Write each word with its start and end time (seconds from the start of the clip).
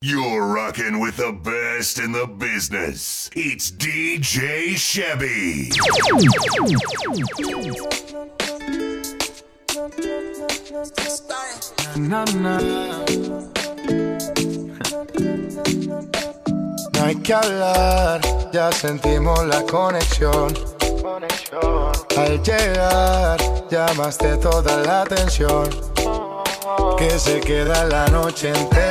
You're 0.00 0.54
rocking 0.54 1.00
with 1.00 1.16
the 1.16 1.32
best 1.32 1.98
in 1.98 2.12
the 2.12 2.24
business. 2.28 3.28
It's 3.34 3.72
DJ 3.72 4.76
Chevy. 4.76 5.70
Na, 11.98 12.24
na. 12.26 12.58
No 16.92 17.04
hay 17.04 17.16
que 17.16 17.34
hablar, 17.34 18.20
ya 18.52 18.70
sentimos 18.70 19.44
la 19.46 19.62
conexión. 19.62 20.54
Al 22.16 22.40
llegar, 22.44 23.40
llamaste 23.68 24.36
toda 24.36 24.76
la 24.76 25.02
atención. 25.02 25.68
Que 26.96 27.18
se 27.18 27.40
queda 27.40 27.84
la 27.86 28.06
noche 28.06 28.50
entera 28.50 28.87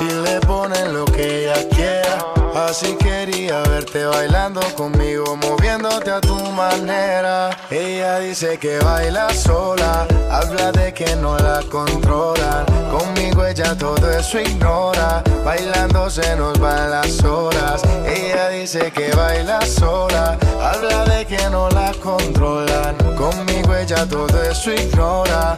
si 0.00 0.08
le 0.24 0.40
ponen 0.40 0.94
lo 0.94 1.04
que 1.04 1.44
ella 1.44 1.68
quiera. 1.68 2.24
Así 2.68 2.96
quería 2.96 3.60
verte 3.62 4.06
bailando 4.06 4.60
conmigo, 4.74 5.36
moviéndote 5.36 6.10
a 6.10 6.20
tu 6.20 6.36
manera. 6.52 7.50
Ella 7.70 8.18
dice 8.18 8.58
que 8.58 8.78
baila 8.78 9.28
sola, 9.34 10.06
habla 10.30 10.72
de 10.72 10.92
que 10.94 11.14
no 11.16 11.36
la 11.38 11.60
controlan. 11.70 12.64
Conmigo 12.90 13.44
ella 13.44 13.76
todo 13.76 14.10
eso 14.10 14.40
ignora, 14.40 15.22
bailando 15.44 16.08
se 16.08 16.34
nos 16.36 16.58
van 16.58 16.90
las 16.90 17.22
horas. 17.22 17.82
Ella 18.06 18.48
dice 18.48 18.90
que 18.90 19.12
baila 19.12 19.60
sola, 19.66 20.38
habla 20.62 21.04
de 21.04 21.26
que 21.26 21.50
no 21.50 21.68
la 21.70 21.92
controlan. 22.02 22.96
Conmigo 23.16 23.74
ella 23.74 24.06
todo 24.06 24.42
eso 24.42 24.72
ignora. 24.72 25.54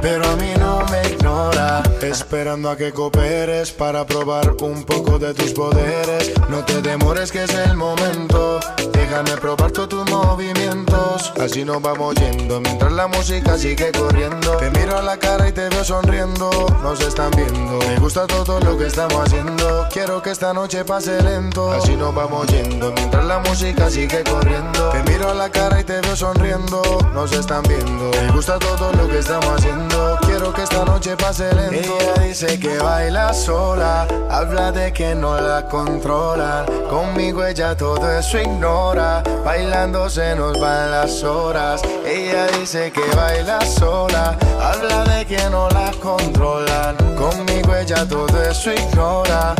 Pero 0.00 0.24
a 0.26 0.36
mí 0.36 0.52
no 0.58 0.82
me 0.90 1.08
ignora 1.10 1.82
Esperando 2.02 2.70
a 2.70 2.76
que 2.76 2.92
cooperes 2.92 3.72
Para 3.72 4.06
probar 4.06 4.56
un 4.62 4.84
poco 4.84 5.18
de 5.18 5.34
tus 5.34 5.52
poderes. 5.52 6.32
No 6.48 6.64
te 6.64 6.80
demores 6.80 7.30
que 7.30 7.44
es 7.44 7.54
el 7.54 7.76
momento. 7.76 8.58
Déjame 8.92 9.36
probar 9.36 9.70
todos 9.70 9.88
tus 9.88 10.10
movimientos. 10.10 11.32
Así 11.38 11.64
nos 11.64 11.82
vamos 11.82 12.14
yendo 12.14 12.60
Mientras 12.60 12.92
la 12.92 13.06
música 13.06 13.58
sigue 13.58 13.92
corriendo. 13.92 14.56
Te 14.56 14.70
miro 14.70 14.96
a 14.96 15.02
la 15.02 15.18
cara 15.18 15.48
y 15.48 15.52
te 15.52 15.68
veo 15.68 15.84
sonriendo. 15.84 16.50
Nos 16.82 17.00
están 17.00 17.30
viendo. 17.32 17.78
Me 17.86 17.98
gusta 17.98 18.26
todo 18.26 18.60
lo 18.60 18.78
que 18.78 18.86
estamos 18.86 19.22
haciendo. 19.26 19.86
Quiero 19.92 20.22
que 20.22 20.30
esta 20.30 20.54
noche 20.54 20.84
pase 20.84 21.22
lento. 21.22 21.70
Así 21.70 21.96
nos 21.96 22.14
vamos 22.14 22.46
yendo 22.46 22.92
Mientras 22.92 23.24
la 23.24 23.40
música 23.40 23.90
sigue 23.90 24.24
corriendo. 24.24 24.90
Te 24.90 25.02
miro 25.10 25.30
a 25.30 25.34
la 25.34 25.50
cara 25.50 25.80
y 25.80 25.84
te 25.84 26.00
veo 26.00 26.16
sonriendo. 26.16 26.82
Nos 27.12 27.32
están 27.32 27.62
viendo. 27.64 28.10
Me 28.10 28.32
gusta 28.32 28.58
todo 28.58 28.92
lo 28.92 29.08
que 29.08 29.18
estamos 29.18 29.50
haciendo 29.50 30.18
Quiero 30.40 30.54
que 30.54 30.62
esta 30.62 30.86
noche 30.86 31.18
pase 31.18 31.54
lento. 31.54 31.98
Ella 32.00 32.14
dice 32.26 32.58
que 32.58 32.78
baila 32.78 33.34
sola, 33.34 34.06
habla 34.30 34.72
de 34.72 34.90
que 34.90 35.14
no 35.14 35.38
la 35.38 35.68
controlan. 35.68 36.64
Conmigo 36.88 37.44
ella 37.44 37.76
todo 37.76 38.10
eso 38.10 38.40
ignora, 38.40 39.22
bailando 39.44 40.08
se 40.08 40.34
nos 40.34 40.58
van 40.58 40.92
las 40.92 41.22
horas. 41.24 41.82
Ella 42.06 42.46
dice 42.58 42.90
que 42.90 43.02
baila 43.14 43.60
sola, 43.66 44.38
habla 44.58 45.04
de 45.04 45.26
que 45.26 45.50
no 45.50 45.68
la 45.68 45.92
controlan. 46.00 46.96
Conmigo 47.16 47.74
ella 47.76 48.08
todo 48.08 48.42
eso 48.42 48.72
ignora, 48.72 49.54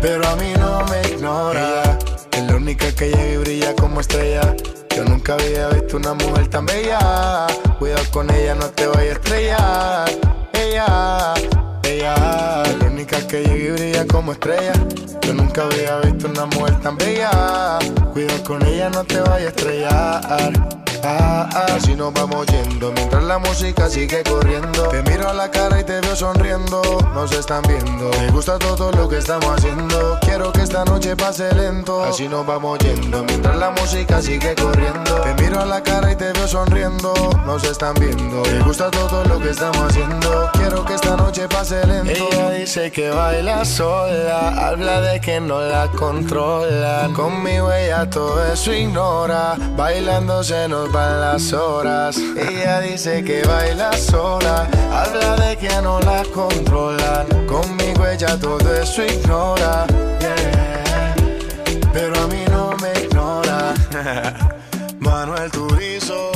pero 0.00 0.26
a 0.26 0.36
mí 0.36 0.54
no 0.58 0.86
me 0.86 1.02
ignora. 1.06 1.98
es 2.32 2.44
la 2.44 2.56
única 2.56 2.90
que 2.92 3.10
llega 3.10 3.32
y 3.32 3.36
brilla 3.36 3.76
como 3.76 4.00
estrella. 4.00 4.56
Yo 4.96 5.04
nunca 5.04 5.34
había 5.34 5.68
visto 5.68 5.98
una 5.98 6.14
mujer 6.14 6.48
tan 6.48 6.64
bella. 6.64 7.46
Cuidado 7.80 8.04
con 8.10 8.30
ella, 8.30 8.54
no 8.54 8.66
te 8.66 8.86
vayas 8.86 9.04
a 9.04 9.12
estrellar. 9.12 10.10
Ella, 10.52 11.34
ella, 11.82 12.14
la 12.78 12.86
única 12.86 13.26
que 13.26 13.42
llega 13.42 13.56
y 13.56 13.70
brilla 13.70 14.06
como 14.06 14.32
estrella. 14.32 14.74
Yo 15.22 15.32
nunca 15.32 15.62
había 15.62 15.96
visto 16.00 16.28
una 16.28 16.44
mujer 16.44 16.78
tan 16.82 16.98
bella. 16.98 17.78
Cuidado 18.12 18.44
con 18.44 18.66
ella, 18.66 18.90
no 18.90 19.02
te 19.04 19.18
vayas 19.22 19.46
a 19.46 19.48
estrellar. 19.48 20.79
Ah, 21.02 21.48
ah, 21.54 21.78
nos 21.96 22.12
vamos 22.12 22.46
yendo 22.46 22.92
mientras 22.92 23.22
la 23.22 23.38
música 23.38 23.88
sigue 23.88 24.22
corriendo. 24.22 24.88
Te 24.88 25.02
miro 25.02 25.28
a 25.28 25.34
la 25.34 25.50
cara 25.50 25.80
y 25.80 25.84
te 25.84 26.00
veo 26.00 26.14
sonriendo. 26.14 26.82
Nos 27.14 27.32
están 27.32 27.62
viendo. 27.62 28.10
Me 28.18 28.30
gusta 28.30 28.58
todo 28.58 28.90
lo 28.92 29.08
que 29.08 29.18
estamos 29.18 29.46
haciendo. 29.46 30.18
Quiero 30.20 30.52
que 30.52 30.62
esta 30.62 30.84
noche 30.84 31.16
pase 31.16 31.54
lento. 31.54 32.02
Así 32.04 32.28
nos 32.28 32.46
vamos 32.46 32.78
yendo 32.80 33.24
mientras 33.24 33.56
la 33.56 33.70
música 33.70 34.20
sigue 34.20 34.54
corriendo. 34.54 35.20
Te 35.22 35.42
miro 35.42 35.60
a 35.60 35.66
la 35.66 35.82
cara 35.82 36.12
y 36.12 36.16
te 36.16 36.32
veo 36.32 36.48
sonriendo. 36.48 37.14
Nos 37.46 37.64
están 37.64 37.94
viendo. 37.94 38.42
Me 38.42 38.60
gusta 38.62 38.90
todo 38.90 39.24
lo 39.24 39.38
que 39.38 39.50
estamos 39.50 39.90
haciendo. 39.90 40.49
Quiero 40.60 40.84
que 40.84 40.94
esta 40.94 41.16
noche 41.16 41.48
pase 41.48 41.86
lento. 41.86 42.10
Ella 42.10 42.50
dice 42.50 42.90
que 42.92 43.10
baila 43.10 43.64
sola. 43.64 44.68
Habla 44.68 45.00
de 45.00 45.20
que 45.20 45.40
no 45.40 45.60
la 45.60 45.88
controla. 45.88 47.08
Conmigo 47.16 47.72
ella 47.72 48.08
todo 48.08 48.44
eso 48.52 48.72
ignora. 48.72 49.56
Bailando 49.76 50.44
se 50.44 50.68
nos 50.68 50.92
van 50.92 51.20
las 51.20 51.52
horas. 51.52 52.18
Ella 52.18 52.80
dice 52.80 53.24
que 53.24 53.42
baila 53.42 53.92
sola, 53.96 54.68
habla 54.92 55.36
de 55.36 55.56
que 55.56 55.70
no 55.82 55.98
la 56.00 56.22
controlan. 56.34 57.26
Conmigo 57.46 58.06
ella 58.06 58.38
todo 58.38 58.74
eso 58.74 59.02
ignora, 59.02 59.86
pero 61.92 62.20
a 62.20 62.26
mí 62.26 62.44
no 62.50 62.76
me 62.82 62.92
ignora. 63.00 63.74
Manuel 65.00 65.50
Turizo, 65.50 66.30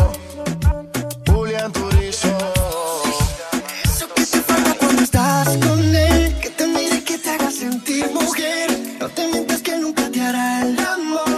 mujer. 8.15 8.71
No 9.01 9.09
te 9.09 9.29
mientas 9.29 9.61
que 9.63 9.77
nunca 9.77 10.09
te 10.11 10.21
hará 10.21 10.63
el 10.63 10.79
amor 10.79 11.34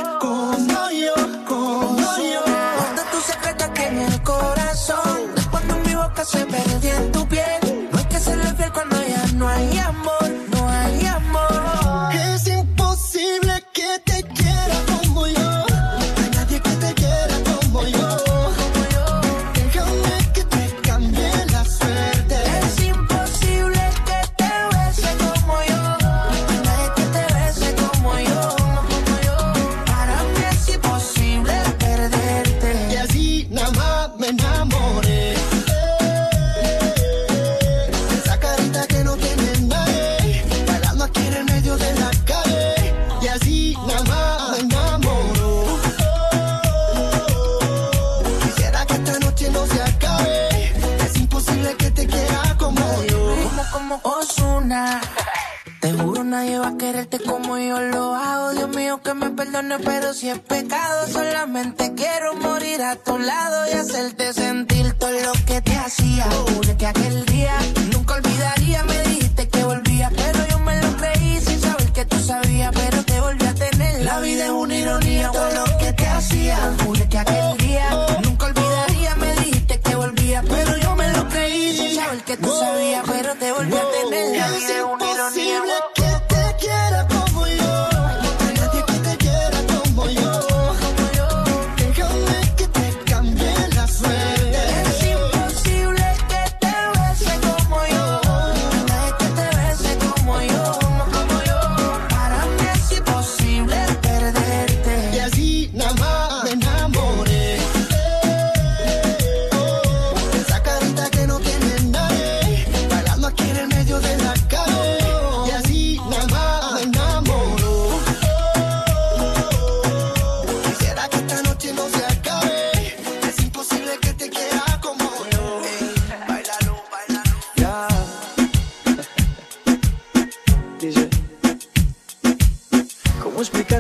Dios 58.67 58.77
mío 58.77 59.01
que 59.01 59.15
me 59.15 59.31
perdone, 59.31 59.79
pero 59.79 60.13
si 60.13 60.29
es 60.29 60.41
pecado, 60.41 61.07
solamente 61.07 61.95
quiero 61.95 62.35
morir 62.35 62.83
a 62.83 62.97
tu 62.97 63.17
lado 63.17 63.69
y 63.71 63.75
hacerte 63.75 64.33
sentir 64.33 64.93
todo 64.95 65.13
lo 65.13 65.33
que 65.47 65.61
te 65.61 65.77
hacía. 65.77 66.25
Juré 66.25 66.77
que 66.77 66.87
aquel 66.87 67.25
día 67.27 67.53
nunca 67.93 68.15
olvidaría. 68.15 68.83
Me 68.83 68.99
dijiste 69.03 69.49
que 69.49 69.63
volvía, 69.63 70.11
pero 70.17 70.49
yo 70.49 70.59
me 70.59 70.83
lo 70.83 70.97
creí 70.97 71.41
sin 71.41 71.61
saber 71.61 71.93
que 71.93 72.07
tú 72.07 72.19
sabías, 72.19 72.73
pero 72.75 73.05
te 73.05 73.21
volví 73.21 73.47
a 73.47 73.55
tener. 73.55 74.03
La 74.03 74.19
vida 74.19 74.47
es 74.47 74.51
una 74.51 74.75
ironía, 74.75 75.31
todo 75.31 75.51
lo 75.51 75.79
que 75.79 75.93
te 75.93 76.07
hacía. 76.09 76.59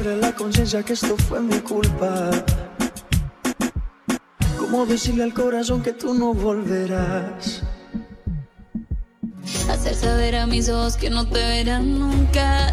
libre 0.06 0.20
la 0.20 0.32
conciencia 0.32 0.82
que 0.82 0.92
esto 0.92 1.16
fue 1.16 1.40
mi 1.40 1.58
culpa. 1.60 2.30
¿Cómo 4.58 4.86
decirle 4.86 5.24
al 5.24 5.34
corazón 5.34 5.82
que 5.82 5.92
tú 5.92 6.14
no 6.14 6.34
volverás? 6.34 7.62
Hacer 9.70 9.94
saber 9.94 10.36
a 10.36 10.46
mis 10.46 10.68
ojos 10.68 10.96
que 10.96 11.10
no 11.10 11.26
te 11.28 11.38
verán 11.38 11.98
nunca. 11.98 12.72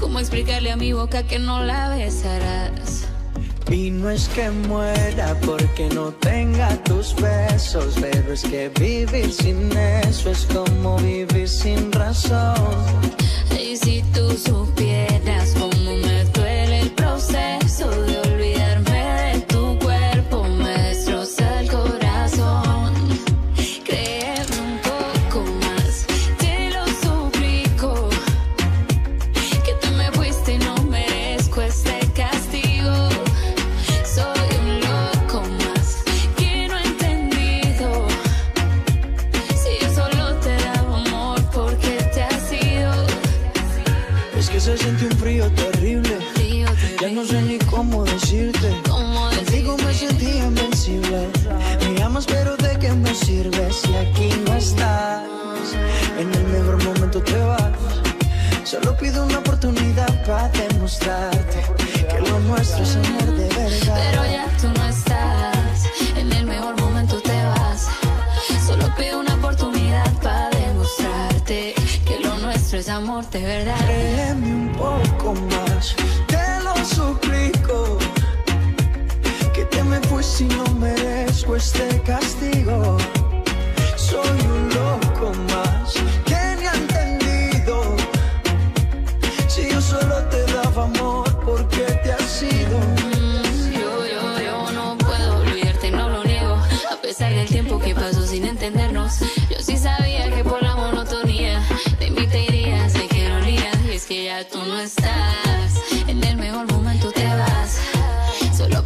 ¿Cómo 0.00 0.18
explicarle 0.18 0.72
a 0.72 0.76
mi 0.76 0.92
boca 0.92 1.22
que 1.24 1.38
no 1.38 1.64
la 1.64 1.88
besarás? 1.90 3.06
Y 3.70 3.90
no 3.90 4.10
es 4.10 4.28
que 4.28 4.50
muera 4.50 5.36
porque 5.46 5.88
no 5.94 6.12
tenga 6.12 6.68
tus 6.84 7.14
besos, 7.16 7.94
pero 8.00 8.32
es 8.32 8.42
que 8.42 8.68
vivir 8.68 9.32
sin 9.32 9.70
eso 9.76 10.30
es 10.30 10.46
como 10.46 10.96
vivir 10.98 11.48
sin 11.48 11.90
razón. 11.92 12.54
Y 13.58 13.76
si 13.76 14.02
tú 14.12 14.30
supieras. 14.32 15.01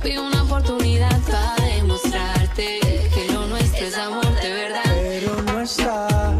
papi, 0.07 0.19
una 0.19 0.43
oportunidad 0.43 1.21
para 1.23 1.67
demostrarte 1.75 2.81
que 3.15 3.33
lo 3.33 3.47
nuestro 3.47 3.87
es 3.87 3.97
amor 3.97 4.35
de 4.41 4.53
verdad. 4.53 4.83
Pero 4.85 5.43
no 5.43 5.61
está, 5.61 6.35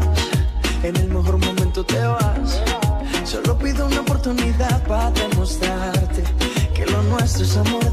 en 0.83 0.95
el 0.95 1.09
mejor 1.09 1.37
momento 1.37 1.85
te 1.85 1.99
vas. 1.99 2.61
Solo 3.25 3.57
pido 3.57 3.87
una 3.87 4.01
oportunidad 4.01 4.83
para 4.87 5.11
demostrarte 5.11 6.23
que 6.73 6.85
lo 6.85 7.03
nuestro 7.03 7.43
es 7.43 7.57
amor. 7.57 7.86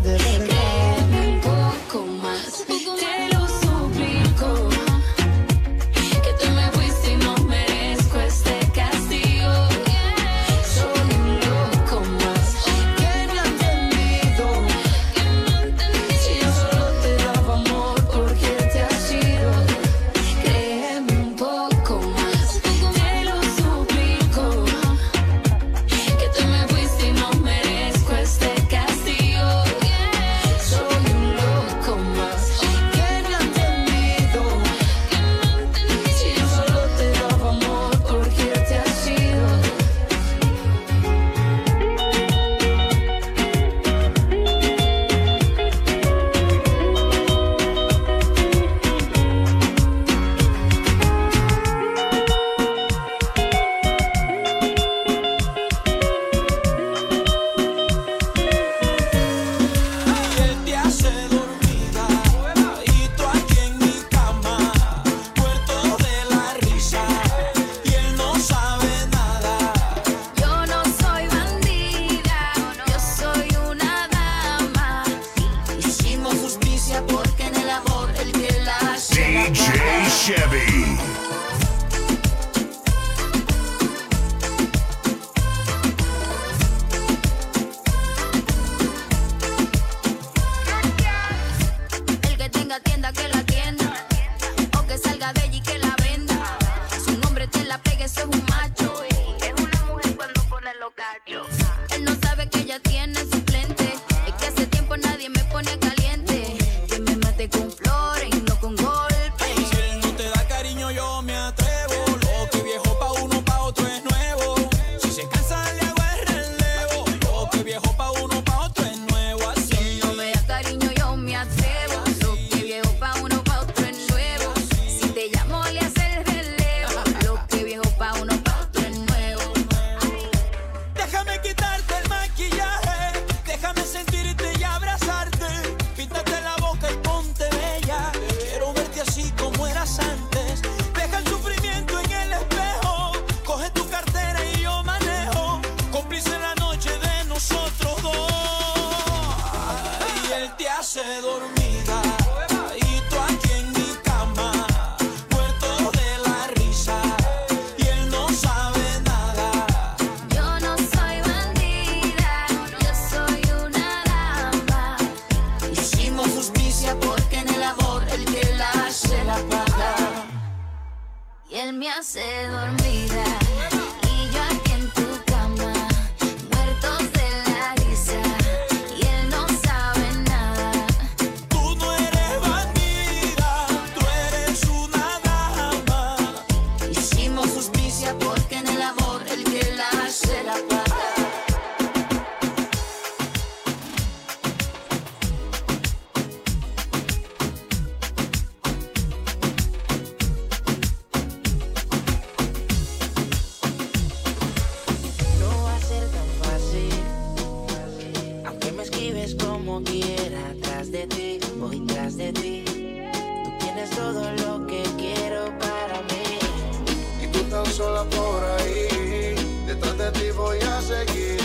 Sola 217.75 218.05
por 218.05 218.45
ahí, 218.45 219.35
detrás 219.67 219.99
de 219.99 220.11
ti 220.13 220.31
voy 220.37 220.59
a 220.61 220.81
seguir. 220.81 221.41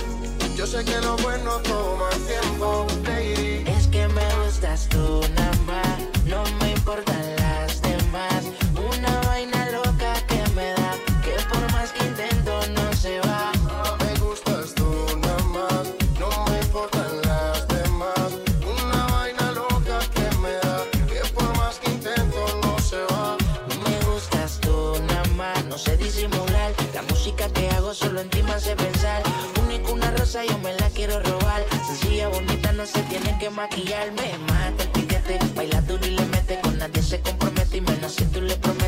Yo 0.56 0.68
sé 0.68 0.86
que 0.86 1.02
lo 1.02 1.18
bueno 1.18 1.60
toma 1.64 2.10
tiempo, 2.28 2.86
lady. 3.04 3.64
Es 3.66 3.88
que 3.88 4.08
me 4.08 4.28
gustas 4.44 4.88
tú 4.90 5.22
nada 5.36 5.98
no 6.26 6.44
me 6.60 6.72
importan 6.74 7.29
solo 28.20 28.22
en 28.22 28.30
ti 28.30 28.44
me 28.44 28.52
hace 28.54 28.76
pensar. 28.76 29.24
Única 29.64 29.92
una 29.92 30.12
rosa, 30.12 30.44
yo 30.46 30.58
me 30.60 30.74
la 30.74 30.90
quiero 30.90 31.20
robar. 31.20 31.64
Sencilla, 31.88 32.28
bonita, 32.30 32.72
no 32.74 32.86
se 32.86 33.02
tiene 33.04 33.38
que 33.40 33.50
maquillar. 33.50 34.12
Me 34.12 34.38
mata 34.52 34.84
el 34.84 34.90
piquete, 34.90 35.40
baila 35.56 35.82
duro 35.82 36.06
y 36.06 36.12
le 36.12 36.26
mete. 36.26 36.60
Con 36.62 36.78
nadie 36.78 37.02
se 37.02 37.20
compromete 37.22 37.78
y 37.78 37.82
menos 37.82 38.14
si 38.14 38.26
tú 38.26 38.42
le 38.42 38.56
prometes. 38.56 38.79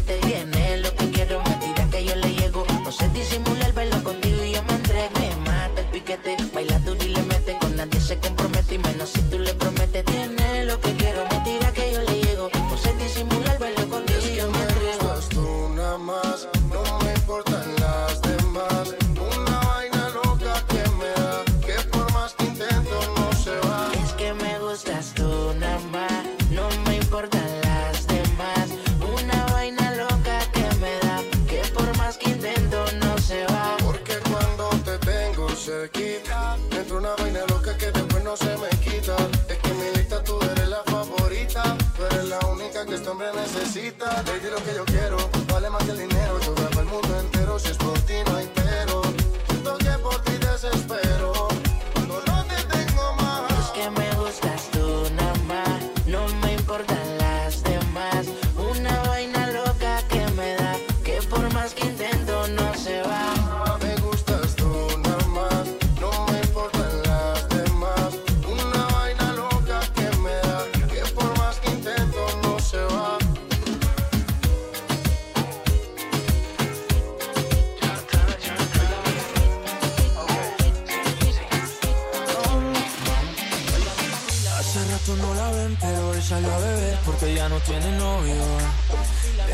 Ya 87.41 87.49
no 87.49 87.59
tiene 87.61 87.89
novio. 87.97 88.43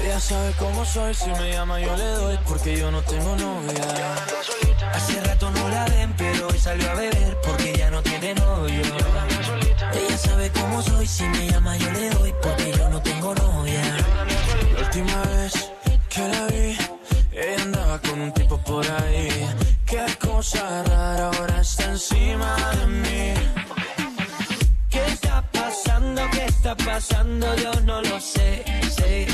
Ella 0.04 0.20
sabe 0.20 0.52
cómo 0.60 0.84
soy, 0.84 1.14
si 1.14 1.30
me 1.30 1.54
llama 1.54 1.80
yo 1.80 1.96
le 1.96 2.10
doy 2.22 2.38
porque 2.46 2.78
yo 2.78 2.92
no 2.92 3.02
tengo 3.02 3.34
novia. 3.38 4.14
Hace 4.94 5.22
rato 5.22 5.50
no 5.52 5.70
la 5.70 5.86
ven, 5.86 6.14
pero 6.18 6.48
hoy 6.50 6.60
salió 6.60 6.92
a 6.92 6.96
beber 6.96 7.38
porque 7.46 7.78
ya 7.78 7.90
no 7.90 8.02
tiene 8.04 8.36
novio. 8.36 8.82
Ella 9.94 10.18
sabe 10.18 10.52
cómo 10.52 10.82
soy, 10.82 11.08
si 11.08 11.24
me 11.24 11.50
llama 11.50 11.78
yo 11.78 11.90
le 11.94 12.10
doy 12.10 12.34
porque 12.42 12.74
yo 12.78 12.90
no 12.90 13.02
tengo 13.02 13.34
novia. 13.36 13.82
La 14.74 14.80
última 14.86 15.22
vez 15.32 15.54
que 16.10 16.28
la 16.28 16.46
vi, 16.48 16.78
ella 17.32 17.64
andaba 17.64 18.02
con 18.02 18.20
un 18.20 18.34
tipo 18.34 18.58
por 18.58 18.86
ahí. 18.86 19.30
Qué 19.86 20.06
cosa 20.20 20.84
rara, 20.84 21.32
ahora 21.32 21.62
está 21.62 21.86
encima 21.86 22.54
de 22.80 22.88
mí. 22.88 23.67
Está 26.58 26.76
pasando? 26.76 27.46
Yo 27.56 27.72
no 27.82 28.02
lo 28.02 28.20
sé, 28.20 28.64
sé. 28.98 29.28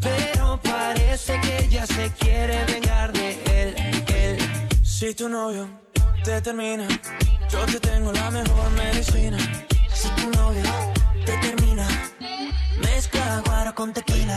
Pero 0.00 0.60
parece 0.62 1.40
que 1.40 1.64
ella 1.64 1.86
se 1.86 2.10
quiere 2.20 2.64
vengar 2.66 3.12
de 3.12 3.28
él. 3.60 4.38
Si 4.82 5.14
tu 5.14 5.28
novio 5.28 5.68
te 6.24 6.40
termina, 6.40 6.86
yo 7.50 7.60
te 7.66 7.80
tengo 7.80 8.12
la 8.12 8.30
mejor 8.30 8.70
medicina. 8.82 9.38
Si 9.92 10.08
tu 10.18 10.26
novio 10.38 10.62
te 11.26 11.34
termina, 11.38 11.86
mezcla 12.82 13.42
guaro 13.46 13.74
con 13.74 13.92
tequila. 13.92 14.36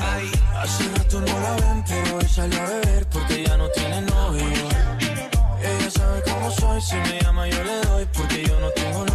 hace 0.62 0.84
rato 0.96 1.20
no 1.22 1.40
la 1.46 1.54
ven, 1.62 1.84
pero 1.88 2.18
hoy 2.18 2.28
salió 2.28 2.62
a 2.62 2.66
beber 2.66 3.08
porque 3.10 3.44
ya 3.44 3.58
no 3.58 3.68
tiene 3.70 4.02
novio. 4.02 4.64
Ella 5.72 5.90
sabe 5.92 6.22
cómo 6.30 6.52
soy, 6.52 6.82
si 6.82 6.96
me 6.96 7.20
llama 7.22 7.48
yo 7.48 7.64
le 7.64 7.82
doy 7.88 8.06
porque 8.14 8.44
yo 8.48 8.60
no 8.60 8.70
tengo 8.70 9.00
novia. 9.00 9.11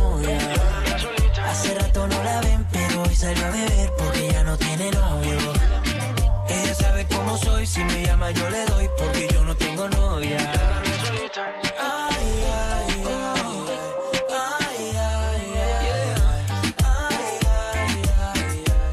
a 3.25 3.51
beber 3.51 3.93
porque 3.97 4.31
ya 4.31 4.45
no 4.45 4.59
tiene 4.59 4.91
novio. 4.91 5.39
Ella 6.49 6.75
sabe 6.75 7.07
cómo 7.07 7.39
soy, 7.39 7.67
si 7.67 7.83
me 7.83 8.05
llama 8.05 8.31
yo 8.31 8.51
le 8.51 8.67
doy 8.67 8.91
porque 8.99 9.27
yo 9.33 9.43
no 9.43 9.57
tengo 9.57 9.89
novia. 9.89 10.39
Ay, 11.81 12.45
ay, 12.53 13.05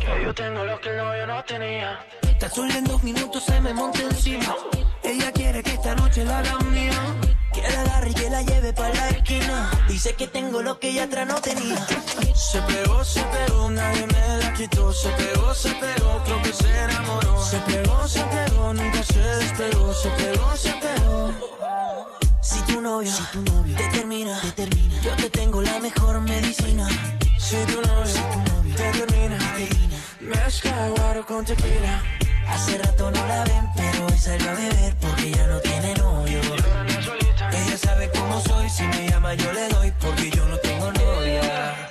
ay. 0.08 0.24
yo 0.24 0.34
Tengo 0.34 0.64
lo 0.64 0.80
que 0.80 0.90
el 0.90 0.98
novio 0.98 1.28
no 1.28 1.44
tenía. 1.44 2.00
Tan 2.40 2.52
solo 2.52 2.74
en 2.74 2.86
dos 2.86 3.04
minutos 3.04 3.44
se 3.44 3.60
me 3.60 3.74
monta 3.74 4.02
encima. 4.04 4.56
Ella 5.04 5.32
quiere 5.34 5.62
que 5.62 5.74
esta 5.74 5.96
noche 5.96 6.24
la 6.24 6.40
hagamos 6.40 6.73
agarre 8.04 8.10
y 8.10 8.14
que 8.14 8.30
la 8.30 8.42
lleve 8.42 8.74
para 8.74 8.94
la 8.94 9.10
esquina. 9.10 9.72
Dice 9.88 10.14
que 10.14 10.28
tengo 10.28 10.62
lo 10.62 10.80
que 10.80 10.90
ella 10.90 11.04
atrás 11.04 11.28
no 11.28 11.36
tenía. 11.42 11.86
Se 12.36 12.62
pegó, 12.62 13.04
se 13.04 13.22
pegó, 13.24 13.70
nadie 13.70 14.08
me 14.08 14.38
la 14.40 14.54
quitó. 14.54 14.92
Se 14.94 15.10
pegó, 15.10 15.54
se 15.54 15.70
pegó, 15.76 16.22
creo 16.26 16.42
que 16.42 16.54
se 16.54 16.84
enamoró. 16.84 17.44
Se 17.44 17.58
pegó, 17.60 18.08
se 18.08 18.24
pegó, 18.24 18.74
nunca 18.74 19.04
se 19.04 19.20
despegó. 19.20 19.94
Se 19.94 20.10
pegó, 20.10 20.58
se 20.58 20.72
pegó. 20.74 21.34
Si 22.42 22.62
tu 22.62 22.82
novio, 22.82 23.12
te 23.78 23.88
termina, 23.90 24.40
te 24.42 24.52
termina, 24.52 25.02
yo 25.02 25.16
te 25.16 25.30
tengo 25.30 25.62
la 25.62 25.80
mejor 25.80 26.20
medicina. 26.22 26.88
Si 27.40 27.56
tu 27.72 27.82
novio, 27.82 28.76
te 28.76 28.92
termina, 28.92 29.38
mezcla 30.20 30.90
guaro 30.90 31.26
con 31.26 31.46
tequila. 31.46 32.04
Hace 32.50 32.78
rato 32.78 33.10
no 33.10 33.28
la 33.28 33.44
ven, 33.46 33.66
pero 33.76 34.06
hoy 34.06 34.18
salió 34.18 34.52
a 34.52 34.54
beber 34.54 34.96
porque 34.98 35.32
ya 35.32 35.48
no 35.48 35.60
tiene 35.60 35.94
novio 35.96 36.93
si 38.70 38.84
me 38.88 39.08
llama 39.08 39.36
yo 39.36 39.52
le 39.54 39.68
doy, 39.70 39.92
porque 40.00 40.30
yo 40.32 40.46
no 40.48 40.58
tengo 40.58 40.92
novia. 40.92 41.90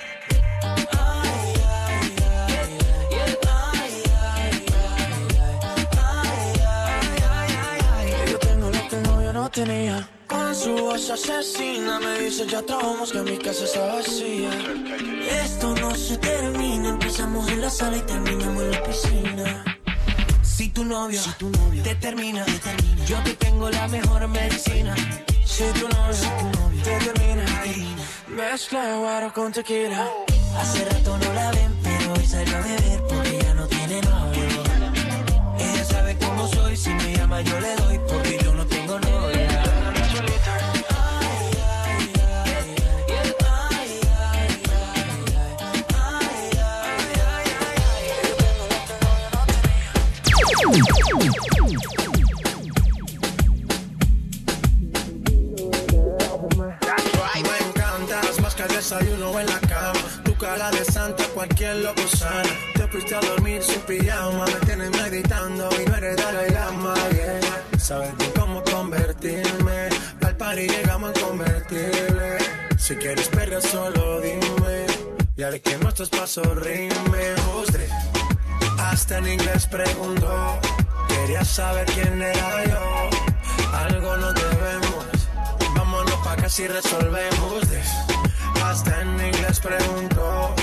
Yo 8.29 8.39
tengo 8.39 8.69
lo 8.69 8.87
que 8.89 8.97
no, 8.97 9.23
yo 9.23 9.33
no 9.33 9.49
tenía. 9.49 10.09
Con 10.27 10.55
su 10.55 10.73
voz 10.73 11.09
asesina 11.09 11.99
me 11.99 12.19
dice 12.19 12.45
ya 12.47 12.61
trabajamos 12.61 13.11
que 13.11 13.21
mi 13.21 13.37
casa 13.37 13.63
está 13.63 13.85
vacía. 13.95 14.49
Esto 15.43 15.75
no 15.75 15.95
se 15.95 16.17
termina, 16.17 16.89
empezamos 16.89 17.49
en 17.49 17.61
la 17.61 17.69
sala 17.69 17.97
y 17.97 18.01
terminamos 18.01 18.63
en 18.63 18.71
la 18.71 18.83
piscina. 18.83 19.63
Si 20.41 20.69
tu 20.69 20.83
novio, 20.83 21.21
te, 21.83 21.95
termina, 21.95 22.43
te 22.45 22.59
termina, 22.59 23.05
yo 23.05 23.17
te 23.23 23.33
tengo 23.35 23.69
la 23.69 23.87
mejor 23.87 24.27
medicina 24.27 24.95
si 25.53 25.63
tu 25.79 25.87
novio, 25.87 26.81
te 26.83 26.97
termina, 26.97 27.45
mezcla 28.27 28.97
guaro 28.97 29.31
con 29.31 29.51
tequila. 29.51 30.09
Hace 30.57 30.83
rato 30.83 31.15
no 31.15 31.33
la 31.33 31.51
ven, 31.51 31.77
pero 31.83 32.13
hoy 32.13 32.25
salió 32.25 32.57
a 32.57 32.61
beber 32.61 33.03
porque 33.07 33.37
ya 33.37 33.53
no 33.53 33.67
tiene 33.67 34.01
novio. 34.01 34.63
Ella 35.59 35.85
sabe 35.85 36.17
cómo 36.17 36.47
soy, 36.47 36.75
si 36.75 36.89
me 36.89 37.15
llama 37.15 37.41
yo 37.41 37.59
le 37.59 37.75
doy 37.75 37.99
porque 37.99 38.42
Tu 60.23 60.35
cara 60.37 60.71
de 60.71 60.83
santa, 60.85 61.23
cualquier 61.33 61.75
loco 61.77 62.01
sana. 62.07 62.49
Te 62.75 62.87
fuiste 62.87 63.15
a 63.15 63.19
dormir 63.19 63.61
sin 63.61 63.79
pijama. 63.81 64.45
Me 64.45 64.65
tienes 64.65 64.89
meditando 64.91 65.69
y 65.81 65.85
no 65.85 65.95
eres 65.95 66.17
Dalai 66.17 66.49
Lama. 66.51 66.93
Yeah. 67.11 67.79
Sabes 67.79 68.17
bien 68.17 68.31
cómo 68.39 68.63
convertirme. 68.63 69.89
Al 70.25 70.35
party 70.37 70.67
llegamos 70.67 71.11
a 71.11 71.21
convertirle. 71.21 72.37
Si 72.77 72.95
quieres 72.95 73.27
perder, 73.29 73.61
solo 73.61 74.21
dime. 74.21 74.85
Y 75.35 75.43
haré 75.43 75.61
que 75.61 75.77
nuestros 75.77 76.09
pasos 76.09 76.47
rimen. 76.57 77.35
Usted 77.61 77.87
hasta 78.79 79.17
en 79.19 79.27
inglés 79.27 79.67
preguntó. 79.67 80.59
Quería 81.07 81.45
saber 81.45 81.85
quién 81.93 82.21
era 82.21 82.65
yo. 82.65 83.09
Algo 83.77 84.17
nos 84.17 84.33
debemos. 84.33 85.05
Vámonos 85.75 86.15
pa' 86.23 86.35
que 86.37 86.45
así 86.45 86.67
resolvemos. 86.67 87.69
de- 87.69 88.12
Hasta 88.73 89.01
en 89.01 89.09
inglés 89.27 89.59
preguntó. 89.59 90.55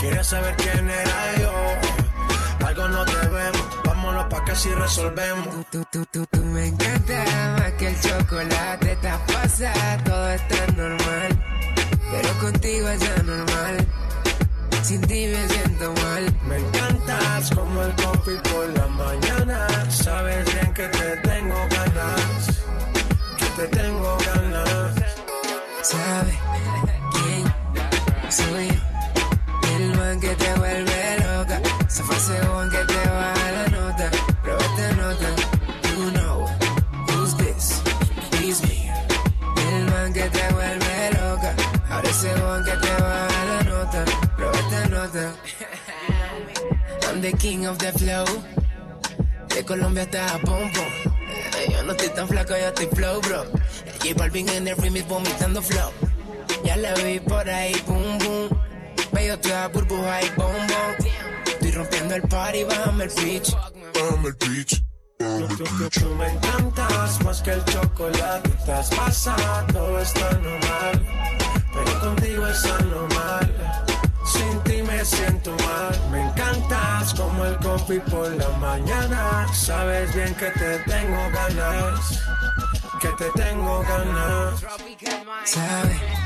Quería 0.00 0.22
saber 0.22 0.54
quién 0.54 0.88
era 0.88 1.36
yo. 1.40 2.64
Algo 2.64 2.88
nos 2.90 3.06
debemos. 3.06 3.66
Vámonos 3.84 4.24
pa' 4.26 4.44
que 4.44 4.52
así 4.52 4.68
resolvemos. 4.72 5.48
Tú, 5.72 5.84
tú, 5.90 6.06
tú, 6.12 6.26
tú 6.30 6.44
me 6.44 6.68
encanta 6.68 7.24
más 7.58 7.72
que 7.72 7.88
el 7.88 8.00
chocolate. 8.00 8.96
Te 9.02 9.10
pasa, 9.32 9.72
todo 10.04 10.30
está 10.30 10.66
normal. 10.76 11.30
Pero 12.12 12.28
contigo 12.38 12.88
es 12.88 13.18
anormal. 13.18 13.76
Sin 14.84 15.00
ti 15.00 15.26
me 15.26 15.48
siento 15.48 15.92
mal. 16.04 16.32
Me 16.46 16.56
encantas 16.56 17.50
como 17.50 17.82
el 17.82 17.92
coffee 17.96 18.40
por 18.52 18.68
la 18.78 18.86
mañana. 18.86 19.90
Sabes 19.90 20.54
bien 20.54 20.72
que 20.72 20.86
te 20.86 21.16
tengo 21.16 21.56
ganas. 21.68 22.62
Que 23.38 23.46
te 23.56 23.66
tengo 23.76 24.16
ganas. 24.18 24.94
¿Sabe 25.82 26.38
quién 28.30 28.48
soy 28.48 28.68
yo? 28.68 29.76
El 29.76 29.96
man 29.96 30.20
que 30.20 30.34
te 30.34 30.54
vuelve 30.54 31.18
loca. 31.18 31.60
Se 31.88 32.02
fue 32.02 32.16
según 32.16 32.70
que 32.70 32.78
te 32.78 33.08
baja 33.08 33.52
la 33.52 33.68
nota. 33.68 34.10
Pero 34.42 34.58
esta 34.58 34.92
nota, 34.92 35.28
you 35.96 36.10
know 36.12 36.46
who's 37.08 37.36
this? 37.36 37.82
He's 38.40 38.62
me. 38.62 38.90
El 39.74 39.84
man 39.86 40.12
que 40.12 40.28
te 40.28 40.52
vuelve 40.52 41.10
loca. 41.12 41.54
Ahora 41.90 42.12
según 42.12 42.64
que 42.64 42.72
te 42.72 43.02
baja 43.02 43.44
la 43.44 43.62
nota. 43.64 44.04
Pero 44.36 44.52
esta 44.52 44.88
nota. 44.88 45.34
I'm 47.08 47.20
the 47.20 47.32
king 47.32 47.66
of 47.66 47.78
the 47.78 47.92
flow. 47.92 48.24
De 49.48 49.64
Colombia 49.64 50.04
hasta 50.04 50.28
Japón. 50.28 50.70
Eh, 51.58 51.72
Yo 51.72 51.82
no 51.82 51.92
estoy 51.92 52.08
tan 52.10 52.28
flaco, 52.28 52.50
yo 52.50 52.68
estoy 52.68 52.86
flow, 52.92 53.20
bro. 53.22 53.44
J 54.02 54.14
Balvin 54.16 54.48
en 54.50 54.68
el 54.68 54.76
remix 54.76 55.06
vomitando 55.08 55.60
flow. 55.60 56.09
La 56.80 56.94
vi 56.94 57.20
por 57.20 57.46
ahí, 57.46 57.74
boom, 57.86 58.18
boom. 58.20 58.48
Veo 59.12 59.38
toda 59.38 59.68
burbuja 59.68 60.22
y 60.22 60.30
bombón. 60.30 60.96
Estoy 61.46 61.72
rompiendo 61.72 62.14
el 62.14 62.22
party, 62.22 62.64
bájame 62.64 63.04
el 63.04 63.10
pitch. 63.10 63.54
Bitch. 63.54 63.54
I'm 64.00 64.24
a 64.24 64.32
Tú, 65.18 65.56
tú, 65.56 65.64
bitch. 65.78 66.00
tú 66.00 66.14
me 66.14 66.26
encantas 66.28 67.22
más 67.22 67.42
que 67.42 67.50
el 67.50 67.62
chocolate. 67.66 68.48
Estás 68.48 68.88
pasado, 68.94 69.98
está 70.00 70.30
normal. 70.38 71.06
Pero 71.74 72.00
contigo 72.00 72.46
es 72.46 72.64
anormal. 72.64 73.54
Sin 74.24 74.60
ti 74.62 74.82
me 74.82 75.04
siento 75.04 75.50
mal. 75.50 76.10
Me 76.10 76.22
encantas 76.22 77.12
como 77.12 77.44
el 77.44 77.56
coffee 77.58 78.00
por 78.00 78.30
la 78.36 78.48
mañana. 78.56 79.46
Sabes 79.52 80.14
bien 80.14 80.34
que 80.34 80.46
te 80.46 80.78
tengo 80.90 81.30
ganas. 81.34 82.22
Que 83.02 83.08
te 83.18 83.30
tengo 83.38 83.82
ganas. 83.82 84.60
¿Sabe 85.44 85.98
quién 85.98 86.19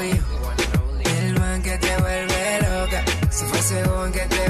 El 0.00 1.38
man 1.38 1.62
que 1.62 1.76
te 1.76 1.96
vuelve 1.98 2.58
loca. 2.62 3.04
Se 3.30 3.44
fue 3.44 3.62
según 3.62 4.12
que 4.12 4.20
te 4.20 4.49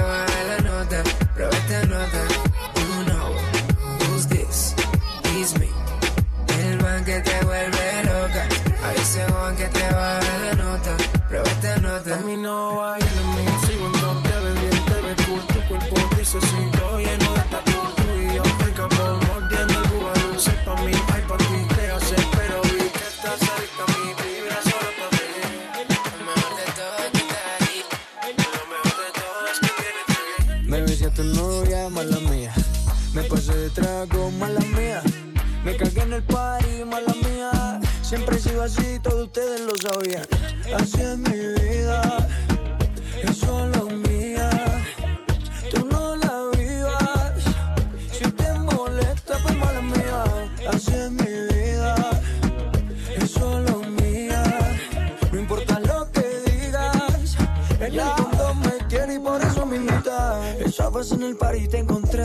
Estabas 60.64 61.12
en 61.12 61.22
el 61.22 61.36
par 61.36 61.54
y 61.56 61.68
te 61.68 61.78
encontré. 61.78 62.24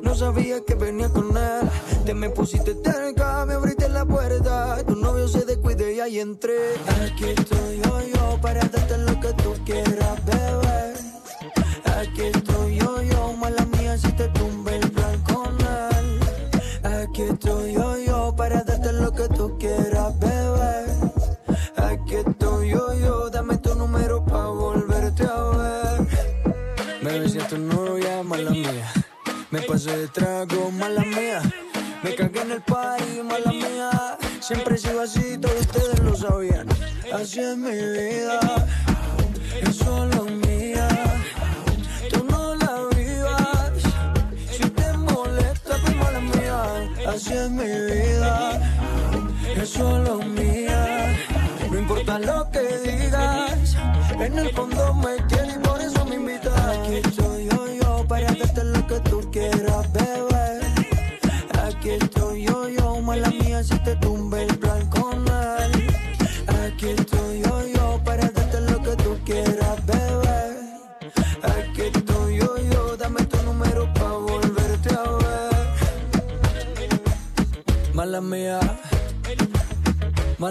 No 0.00 0.14
sabía 0.14 0.60
que 0.64 0.76
venía 0.76 1.08
con 1.08 1.36
él. 1.36 1.68
Te 2.04 2.14
me 2.14 2.30
pusiste 2.30 2.76
cerca, 2.84 3.44
me 3.46 3.54
abriste 3.54 3.88
la 3.88 4.04
puerta. 4.04 4.78
Tu 4.86 4.94
novio 4.94 5.26
se 5.26 5.44
descuide 5.44 5.94
y 5.94 6.00
ahí 6.00 6.20
entré. 6.20 6.74
Aquí 7.04 7.24
estoy 7.36 7.80
yo, 7.82 8.00
yo, 8.14 8.40
para 8.40 8.60
darte 8.60 8.96
lo 8.98 9.18
que 9.18 9.32
tú 9.42 9.54
quieras, 9.64 10.24
bebé. 10.24 10.94
Aquí 12.00 12.22
estoy 12.22 12.76
yo, 12.76 13.02
yo, 13.02 13.32
mala 13.32 13.64
mía, 13.66 13.98
si 13.98 14.12
te 14.12 14.28
tumbe 14.28 14.76
el 14.76 14.90
plan 14.92 15.20
con 15.22 15.56
él. 15.60 16.20
Aquí 16.84 17.22
estoy 17.22 17.72
yo, 17.72 17.77
de 29.96 30.08
trago, 30.08 30.70
mala 30.70 31.02
mía. 31.02 31.40
Me 32.02 32.14
cagué 32.14 32.42
en 32.42 32.52
el 32.52 32.62
party, 32.62 33.22
mala 33.22 33.52
mía. 33.52 34.18
Siempre 34.40 34.76
he 34.76 35.00
así, 35.00 35.38
todos 35.38 35.60
ustedes 35.60 35.98
lo 36.00 36.14
sabían. 36.14 36.66
Así 37.12 37.40
es 37.40 37.56
mi 37.56 37.70
vida, 37.70 38.40
es 39.62 39.76
solo 39.76 40.24
mía. 40.24 40.88
Tú 42.10 42.24
no 42.30 42.54
la 42.56 42.74
vivas. 42.96 43.72
Si 44.50 44.68
te 44.70 44.92
molesta, 44.92 45.76
pues 45.82 45.96
mala 45.96 46.20
mía. 46.20 46.90
Así 47.08 47.32
es 47.32 47.50
mi 47.50 47.64
vida, 47.64 48.60
es 49.56 49.68
solo 49.68 50.18
mía. 50.18 51.16
No 51.70 51.78
importa 51.78 52.18
lo 52.18 52.50
que 52.50 52.60
digas, 52.78 53.76
en 54.18 54.38
el 54.38 54.50
fondo 54.54 54.94
me 54.94 55.16
quieres 55.26 55.56
y 55.56 55.58
por 55.58 55.80
eso 55.80 56.04
me 56.04 56.16
invitas. 56.16 56.58
Aquí 56.58 56.94
estoy 56.96 57.48
yo, 57.50 57.66
yo, 57.82 58.04
para 58.08 58.32
darte 58.32 58.64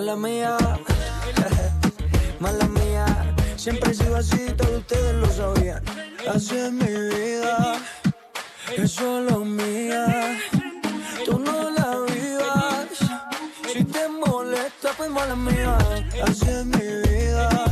mala 0.08 0.16
mía, 0.16 0.58
mala 2.40 2.66
mía. 2.70 3.06
Siempre 3.58 3.92
he 3.92 3.94
sido 3.94 4.16
así, 4.16 4.38
todos 4.56 4.78
ustedes 4.78 5.16
lo 5.16 5.30
sabían. 5.30 5.84
Así 6.34 6.56
es 6.56 6.72
mi 6.72 6.86
vida, 6.86 7.76
es 8.78 8.92
solo 8.92 9.44
mía. 9.44 10.40
Tú 11.26 11.38
no 11.40 11.70
la 11.72 12.00
vivas, 12.08 12.88
si 13.74 13.84
te 13.84 14.08
molesta, 14.08 14.92
pues 14.96 15.10
mala 15.10 15.36
mía. 15.36 15.78
Así 16.26 16.48
es 16.48 16.66
mi 16.66 16.86
vida. 17.10 17.67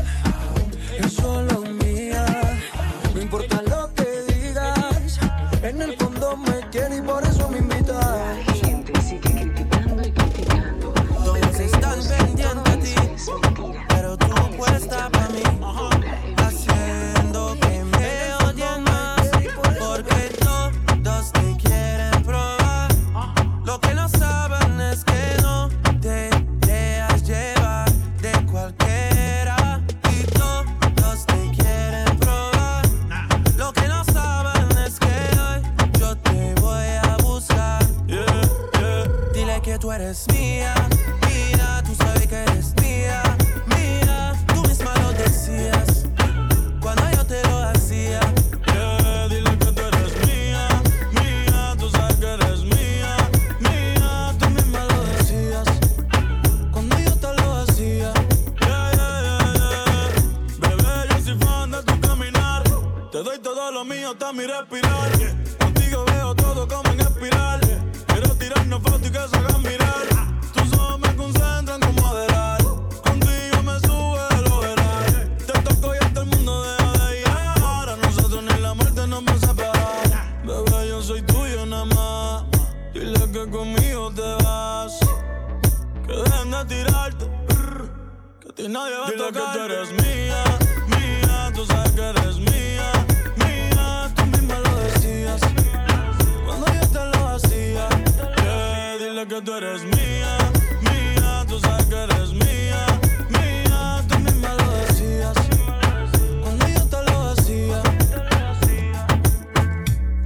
que 83.35 83.49
conmigo 83.49 84.11
te 84.11 84.43
vas. 84.45 84.97
Que 86.07 86.15
dejen 86.15 86.51
de 86.51 86.65
tirarte, 86.73 87.25
que 88.39 88.49
a 88.49 88.53
ti 88.55 88.67
nadie 88.69 88.97
va 88.97 89.07
a 89.07 89.11
tocar. 89.11 89.33
que 89.33 89.57
tú 89.57 89.63
eres 89.65 89.91
mía, 89.91 90.43
mía, 90.87 91.51
tú 91.53 91.65
sabes 91.65 91.91
que 91.91 92.01
eres 92.01 92.37
mía, 92.37 92.91
mía, 93.35 94.13
tú 94.15 94.25
misma 94.27 94.57
lo 94.59 94.73
decías. 94.85 95.41
Cuando 96.45 96.65
yo 96.79 96.87
te 96.95 97.03
lo 97.11 97.27
hacía, 97.27 97.89
dile 98.99 99.27
que 99.27 99.41
tú 99.41 99.53
eres 99.53 99.83
mía, 99.83 100.37
mía, 100.87 101.45
tú 101.49 101.59
sabes 101.59 101.85
que 101.87 102.03
eres 102.03 102.31
mía, 102.31 102.85
mía, 103.35 104.05
tú 104.07 104.19
misma 104.19 104.53
lo 104.53 104.71
decías. 104.79 105.35
Cuando 106.41 106.67
yo 106.69 106.85
te 106.85 107.03
lo 107.11 107.31
hacía, 107.31 107.81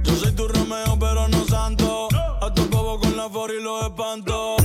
yo 0.04 0.14
soy 0.14 0.32
tu 0.32 0.46
Romeo, 0.46 0.96
pero 0.96 1.26
no 1.26 1.39
y 3.48 3.62
lo 3.62 3.80
espantó. 3.86 4.59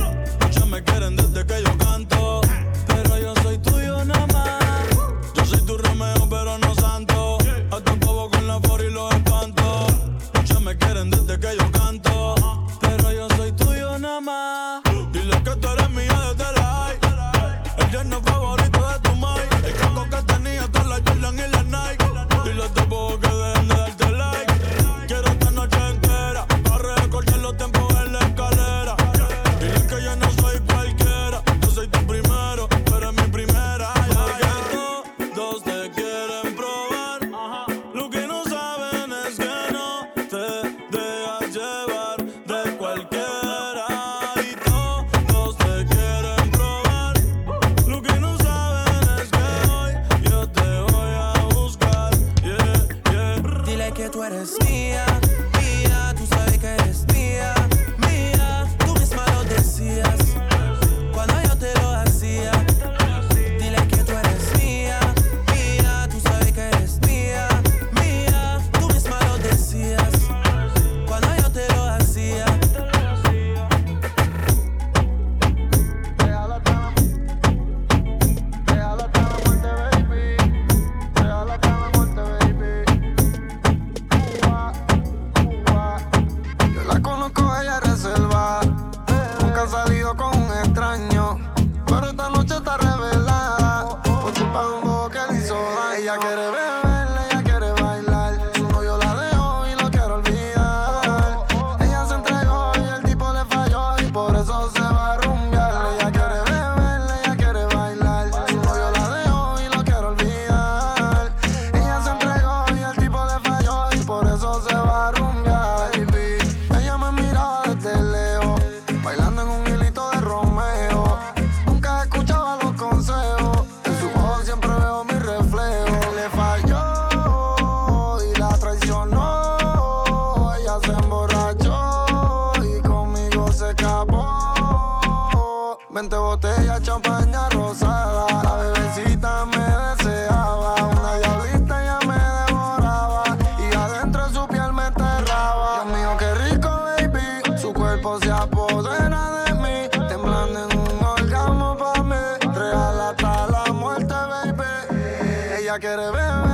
la 155.76 155.80
quiere 155.80 156.10
ver. 156.10 156.45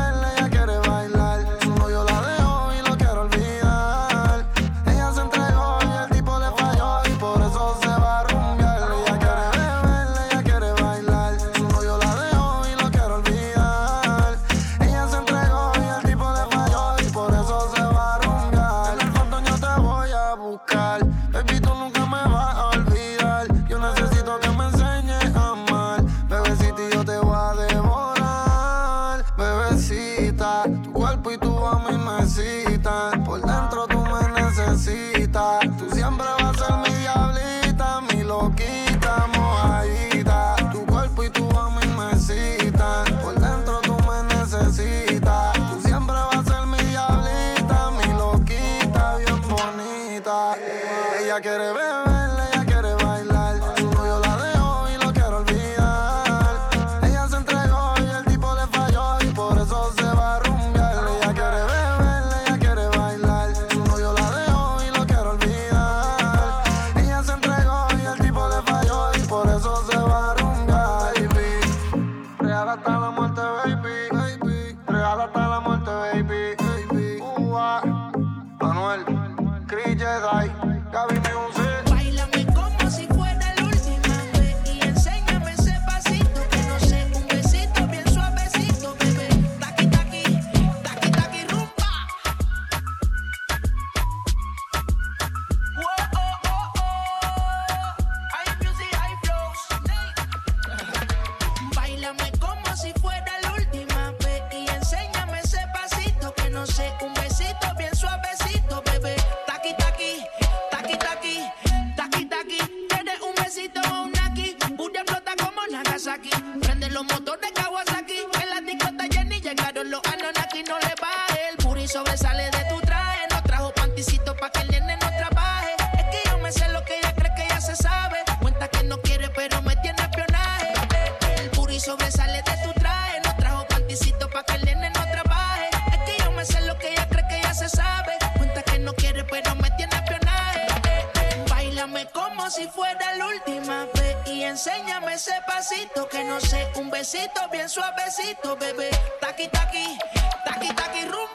roce, 146.42 146.70
un 146.76 146.90
besito 146.90 147.48
bien 147.50 147.68
suavecito, 147.68 148.56
bebé. 148.56 148.90
Taqui, 149.20 149.48
taqui, 149.48 149.98
taqui, 150.44 150.68
taqui, 150.74 151.04
rumbo. 151.04 151.26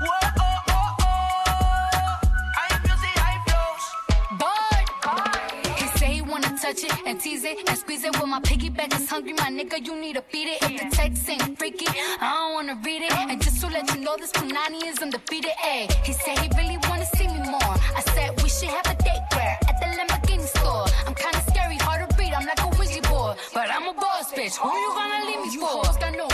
Oh, 0.00 0.08
oh, 0.38 0.70
oh. 0.70 0.84
touch 6.64 6.84
it 6.84 6.92
and 7.06 7.20
tease 7.20 7.44
it 7.44 7.68
and 7.68 7.78
squeeze 7.78 8.04
it. 8.04 8.18
When 8.18 8.30
my 8.30 8.40
piggyback 8.40 8.98
is 8.98 9.08
hungry, 9.08 9.34
my 9.34 9.50
nigga, 9.50 9.84
you 9.84 10.00
need 10.00 10.14
to 10.14 10.22
feed 10.22 10.48
it. 10.48 10.62
If 10.62 10.80
the 10.80 10.96
text 10.96 11.28
ain't 11.28 11.58
freaky, 11.58 11.86
I 12.20 12.32
don't 12.32 12.54
wanna 12.54 12.80
read 12.82 13.02
it. 13.02 13.12
And 13.12 13.42
just 13.42 13.60
to 13.60 13.66
let 13.66 13.94
you 13.94 14.00
know, 14.00 14.16
this 14.16 14.32
punani 14.32 14.82
is 14.86 14.98
Who 24.64 24.74
you 24.78 24.94
gonna 24.94 25.26
leave 25.26 25.40
me 25.42 25.56
for? 25.58 25.66
Hoes 25.66 25.98
got 25.98 26.16
no 26.16 26.33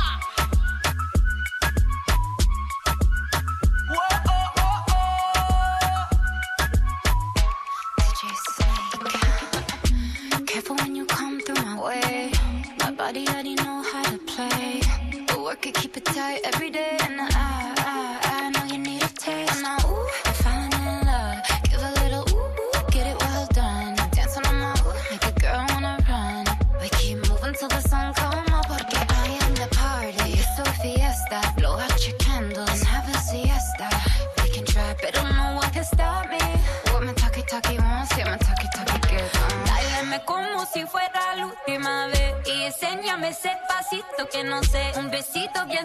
way. 11.81 12.31
My 12.79 12.91
body 12.91 13.27
already 13.27 13.55
know 13.55 13.81
how 13.91 14.03
to 14.03 14.17
play. 14.19 14.81
But 15.27 15.41
work 15.41 15.65
it, 15.65 15.73
keep 15.75 15.97
it 15.97 16.05
tight 16.05 16.41
every 16.43 16.69
day. 16.69 16.97
And 17.01 17.19
I, 17.21 17.27
I, 17.33 18.19
I 18.23 18.49
know 18.51 18.65
you 18.71 18.77
need 18.77 19.03
a 19.03 19.07
taste. 19.07 19.80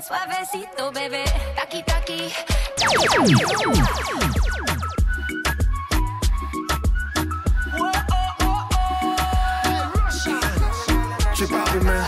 Suavecito, 0.06 0.92
bebé. 0.92 1.24
Taqui, 1.56 1.82
taqui. 1.82 2.32
taqui. 2.76 2.96
Chip 11.34 11.50
out 11.50 11.74
me, 11.74 11.80
man. 11.80 12.04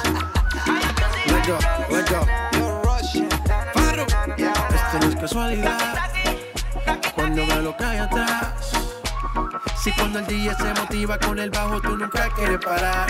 Let 1.26 1.44
go, 1.44 1.58
let 1.90 2.06
Esto 4.74 4.98
no 5.00 5.08
es 5.08 5.16
casualidad. 5.16 6.10
Cuando 7.16 7.46
veo 7.48 7.62
lo 7.62 7.76
que 7.76 7.84
hay 7.84 7.98
atrás. 7.98 8.70
Si 9.82 9.90
cuando 9.90 10.20
el 10.20 10.26
día 10.28 10.54
se 10.54 10.72
motiva 10.80 11.18
con 11.18 11.36
el 11.40 11.50
bajo, 11.50 11.80
tú 11.80 11.96
nunca 11.96 12.30
quieres 12.36 12.58
parar. 12.64 13.08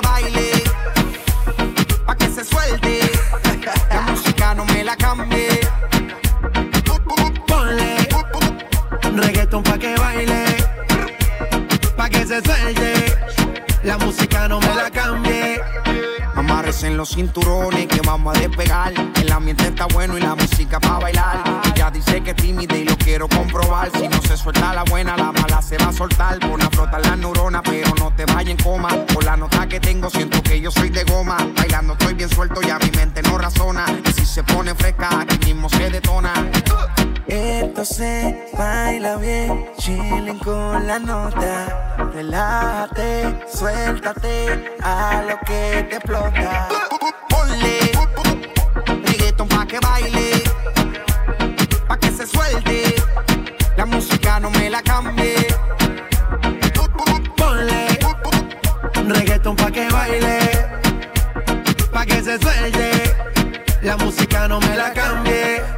que 0.00 0.06
baile 0.06 0.37
En 16.80 16.96
los 16.96 17.10
cinturones 17.10 17.88
que 17.88 18.00
vamos 18.02 18.36
a 18.36 18.40
despegar. 18.40 18.92
El 19.20 19.32
ambiente 19.32 19.66
está 19.66 19.86
bueno 19.86 20.16
y 20.16 20.20
la 20.20 20.36
música 20.36 20.78
para 20.78 20.98
bailar. 20.98 21.60
Ella 21.74 21.90
dice 21.90 22.22
que 22.22 22.30
es 22.30 22.36
tímida 22.36 22.76
y 22.76 22.84
lo 22.84 22.96
quiero 22.96 23.28
comprobar. 23.28 23.90
Si 23.90 24.06
no 24.06 24.22
se 24.22 24.36
suelta 24.36 24.72
la 24.72 24.84
buena, 24.84 25.16
la 25.16 25.32
mala 25.32 25.60
se 25.60 25.76
va 25.76 25.88
a 25.88 25.92
soltar. 25.92 26.38
Pon 26.38 26.62
a 26.62 26.70
flotar 26.70 27.04
las 27.04 27.18
neuronas, 27.18 27.62
pero 27.64 27.92
no 27.98 28.12
te 28.14 28.24
vayas 28.26 28.52
en 28.52 28.56
coma. 28.58 28.90
Por 29.12 29.24
la 29.24 29.36
nota 29.36 29.66
que 29.66 29.80
tengo, 29.80 30.08
siento 30.08 30.40
que 30.42 30.60
yo 30.60 30.70
soy 30.70 30.90
de 30.90 31.02
goma. 31.04 31.36
Bailando 31.56 31.94
estoy 31.94 32.14
bien 32.14 32.30
suelto 32.30 32.60
y 32.62 32.70
a 32.70 32.78
mi 32.78 32.90
mente 32.92 33.22
no 33.22 33.38
razona. 33.38 33.84
Y 34.08 34.12
si 34.12 34.24
se 34.24 34.44
pone 34.44 34.74
fresca, 34.74 35.20
aquí 35.20 35.52
mismo 35.52 35.68
se 35.68 35.90
detona. 35.90 36.32
Esto 37.26 37.84
se 37.84 38.50
baila 38.56 39.16
bien, 39.16 39.66
chillen 39.78 40.38
con 40.38 40.86
la 40.86 40.98
nota. 40.98 41.96
Relájate, 42.14 43.44
suéltate 43.52 44.76
a 44.82 45.22
lo 45.28 45.38
que 45.40 45.86
te 45.90 45.96
explota. 45.96 46.67
Ponle 47.28 47.78
reggaeton 59.08 59.56
pa' 59.56 59.70
que 59.70 59.88
baile, 59.88 60.42
pa' 61.92 62.04
que 62.04 62.22
se 62.22 62.38
suelte. 62.38 63.16
La 63.82 63.96
música 63.96 64.48
no 64.48 64.60
me 64.60 64.76
la 64.76 64.92
cambie. 64.92 65.77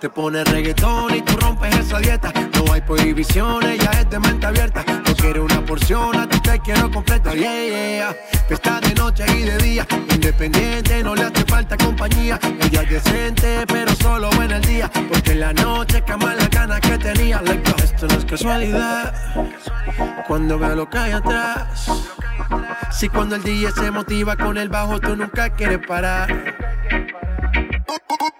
Te 0.00 0.08
pone 0.08 0.44
reggaetón 0.44 1.14
y 1.14 1.22
tú 1.22 1.36
rompes 1.38 1.76
esa 1.76 1.98
dieta. 1.98 2.32
No 2.54 2.72
hay 2.72 2.80
prohibiciones, 2.80 3.78
ya 3.78 3.90
es 3.90 4.10
de 4.10 4.18
mente 4.20 4.46
abierta. 4.46 4.84
No 4.86 5.14
quiero 5.16 5.44
una 5.44 5.64
porción, 5.64 6.16
a 6.16 6.28
ti 6.28 6.38
te 6.40 6.60
quiero 6.60 6.90
completa. 6.90 7.34
Yeah, 7.34 7.66
yeah. 7.66 8.16
Está 8.48 8.80
de 8.80 8.94
noche 8.94 9.24
y 9.36 9.42
de 9.42 9.58
día, 9.58 9.86
independiente, 10.14 11.02
no 11.02 11.14
le 11.14 11.22
hace 11.22 11.44
falta 11.44 11.76
compañía. 11.76 12.38
Ella 12.60 12.82
es 12.82 12.90
decente, 12.90 13.64
pero 13.66 13.92
solo 13.96 14.30
en 14.42 14.52
el 14.52 14.62
día. 14.62 14.90
Porque 15.08 15.32
en 15.32 15.40
la 15.40 15.52
noche 15.52 16.02
cama 16.02 16.34
las 16.34 16.50
ganas 16.50 16.80
que 16.80 16.98
tenía. 16.98 17.42
Esto 17.82 18.06
no 18.06 18.14
es 18.14 18.24
casualidad. 18.24 19.14
Cuando 20.26 20.58
veo 20.58 20.76
lo 20.76 20.88
que 20.88 20.98
hay 20.98 21.12
atrás. 21.12 21.90
Si 22.92 23.08
cuando 23.08 23.36
el 23.36 23.42
DJ 23.42 23.72
se 23.72 23.90
motiva 23.90 24.36
con 24.36 24.58
el 24.58 24.68
bajo, 24.68 25.00
tú 25.00 25.16
nunca 25.16 25.50
quieres 25.50 25.80
parar. 25.86 26.28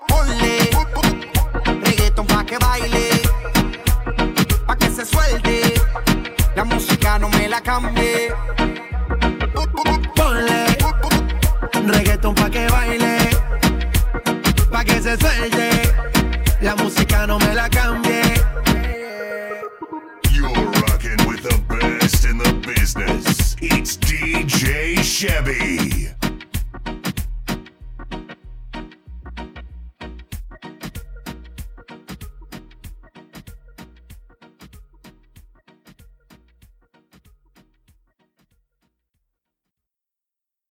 Ponle 0.08 0.70
que 2.48 2.56
baile, 2.58 3.10
pa' 4.66 4.76
que 4.76 4.90
se 4.90 5.04
suelte. 5.04 5.74
La 6.56 6.64
música 6.64 7.18
no 7.18 7.28
me 7.28 7.46
la 7.46 7.60
cambie. 7.60 8.32
Ponle 10.16 10.64
reggaeton 11.92 12.34
pa' 12.34 12.50
que 12.50 12.66
baile, 12.68 13.18
pa' 14.72 14.84
que 14.84 15.02
se 15.02 15.16
suelte. 15.18 15.68
La 16.62 16.74
música 16.74 17.26
no 17.26 17.38
me 17.38 17.54
la 17.54 17.68
cambie. 17.68 18.22
You're 20.32 20.70
rocking 20.82 21.20
with 21.28 21.42
the 21.42 21.58
best 21.68 22.24
in 22.24 22.38
the 22.38 22.52
business. 22.66 23.56
It's 23.60 23.98
DJ 23.98 25.02
Chevy. 25.02 26.07